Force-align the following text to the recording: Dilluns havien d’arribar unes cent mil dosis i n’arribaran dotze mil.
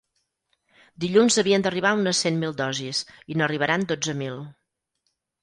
Dilluns 1.03 1.37
havien 1.41 1.65
d’arribar 1.67 1.91
unes 1.99 2.21
cent 2.25 2.41
mil 2.45 2.57
dosis 2.63 3.03
i 3.35 3.39
n’arribaran 3.41 3.87
dotze 3.93 4.19
mil. 4.25 4.43